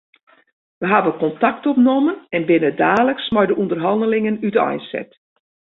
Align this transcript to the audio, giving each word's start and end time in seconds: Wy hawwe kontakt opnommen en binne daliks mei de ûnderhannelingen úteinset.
Wy 0.81 0.87
hawwe 0.93 1.11
kontakt 1.23 1.63
opnommen 1.71 2.17
en 2.35 2.43
binne 2.49 2.71
daliks 2.81 3.25
mei 3.33 3.47
de 3.49 3.55
ûnderhannelingen 3.61 4.41
úteinset. 4.47 5.09